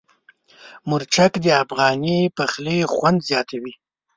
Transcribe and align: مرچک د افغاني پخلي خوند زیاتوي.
مرچک 0.89 1.31
د 1.45 1.47
افغاني 1.63 2.19
پخلي 2.37 2.79
خوند 2.93 3.17
زیاتوي. 3.29 3.73